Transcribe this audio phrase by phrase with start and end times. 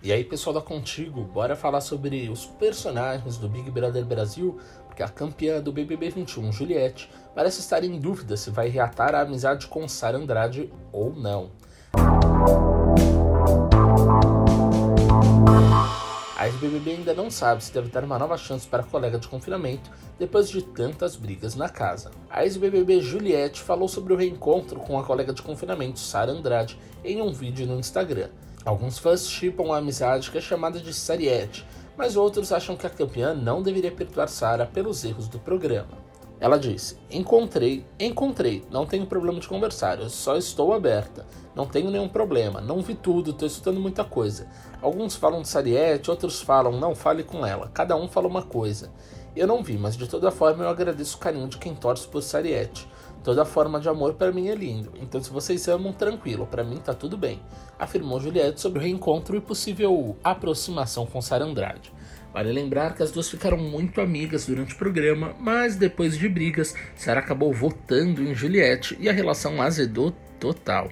[0.00, 5.02] E aí, pessoal da Contigo, bora falar sobre os personagens do Big Brother Brasil, porque
[5.02, 9.66] a campeã do BBB 21, Juliette, parece estar em dúvida se vai reatar a amizade
[9.66, 11.50] com Sara Andrade ou não.
[16.36, 19.26] A ex-BBB ainda não sabe se deve dar uma nova chance para a colega de
[19.26, 22.12] confinamento depois de tantas brigas na casa.
[22.30, 27.20] A ex-BBB Juliette falou sobre o reencontro com a colega de confinamento Sara Andrade em
[27.20, 28.28] um vídeo no Instagram.
[28.64, 32.90] Alguns fãs chipam a amizade que é chamada de Sariette, mas outros acham que a
[32.90, 36.08] campeã não deveria perdoar Sara pelos erros do programa.
[36.40, 41.26] Ela disse: Encontrei, encontrei, não tenho problema de conversar, eu só estou aberta.
[41.54, 44.46] Não tenho nenhum problema, não vi tudo, estou estudando muita coisa.
[44.80, 47.68] Alguns falam de Sariette, outros falam, não fale com ela.
[47.74, 48.92] Cada um fala uma coisa.
[49.34, 52.22] Eu não vi, mas de toda forma eu agradeço o carinho de quem torce por
[52.22, 52.88] Sariette.
[53.24, 56.76] Toda forma de amor para mim é lindo, então se vocês amam, tranquilo, para mim
[56.76, 57.40] tá tudo bem,
[57.78, 61.92] afirmou Juliette sobre o reencontro e possível aproximação com Sara Andrade.
[62.32, 66.74] Vale lembrar que as duas ficaram muito amigas durante o programa, mas depois de brigas,
[66.94, 70.88] Sara acabou votando em Juliette e a relação azedou total.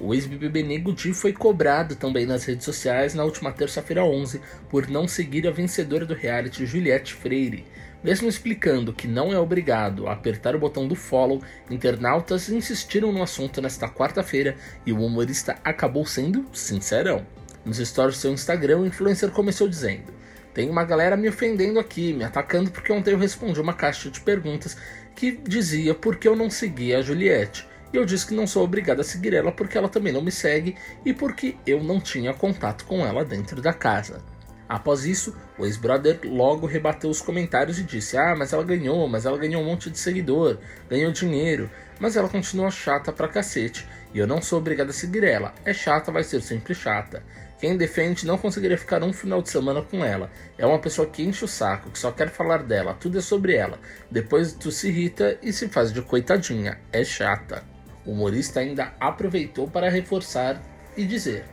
[0.00, 4.88] O ex-BBB Nego Di foi cobrado também nas redes sociais na última terça-feira 11 por
[4.88, 7.64] não seguir a vencedora do reality Juliette Freire.
[8.02, 13.22] Mesmo explicando que não é obrigado a apertar o botão do follow, internautas insistiram no
[13.22, 17.26] assunto nesta quarta-feira e o humorista acabou sendo sincerão.
[17.64, 20.12] Nos stories do seu Instagram, o influencer começou dizendo:
[20.54, 24.20] Tem uma galera me ofendendo aqui, me atacando porque ontem eu respondi uma caixa de
[24.20, 24.76] perguntas
[25.16, 27.66] que dizia por que eu não seguia a Juliette.
[27.92, 30.30] E eu disse que não sou obrigado a seguir ela porque ela também não me
[30.30, 34.22] segue e porque eu não tinha contato com ela dentro da casa.
[34.68, 39.24] Após isso, o ex-brother logo rebateu os comentários e disse: Ah, mas ela ganhou, mas
[39.24, 40.58] ela ganhou um monte de seguidor,
[40.90, 45.24] ganhou dinheiro, mas ela continua chata pra cacete e eu não sou obrigado a seguir
[45.24, 45.54] ela.
[45.64, 47.22] É chata, vai ser sempre chata.
[47.58, 50.30] Quem defende não conseguiria ficar um final de semana com ela.
[50.56, 53.54] É uma pessoa que enche o saco, que só quer falar dela, tudo é sobre
[53.54, 53.80] ela.
[54.10, 56.78] Depois tu se irrita e se faz de coitadinha.
[56.92, 57.64] É chata.
[58.06, 60.62] O humorista ainda aproveitou para reforçar
[60.96, 61.44] e dizer: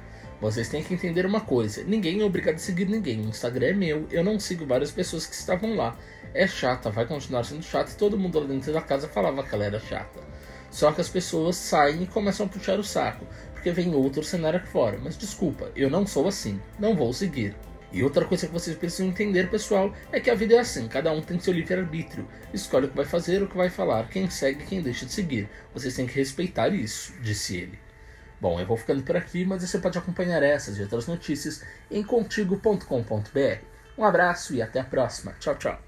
[0.45, 3.19] vocês têm que entender uma coisa: ninguém é obrigado a seguir ninguém.
[3.21, 5.97] O Instagram é meu, eu não sigo várias pessoas que estavam lá.
[6.35, 9.55] É chata, vai continuar sendo chata e todo mundo lá dentro da casa falava que
[9.55, 10.19] ela era chata.
[10.69, 14.59] Só que as pessoas saem e começam a puxar o saco, porque vem outro cenário
[14.59, 14.99] aqui fora.
[15.03, 17.55] Mas desculpa, eu não sou assim, não vou seguir.
[17.91, 21.11] E outra coisa que vocês precisam entender, pessoal, é que a vida é assim, cada
[21.11, 22.27] um tem seu livre-arbítrio.
[22.53, 25.49] Escolhe o que vai fazer, o que vai falar, quem segue, quem deixa de seguir.
[25.73, 27.84] Vocês têm que respeitar isso, disse ele.
[28.45, 32.03] Bom, eu vou ficando por aqui, mas você pode acompanhar essas e outras notícias em
[32.03, 32.79] contigo.com.br.
[33.97, 35.33] Um abraço e até a próxima.
[35.39, 35.84] Tchau, tchau.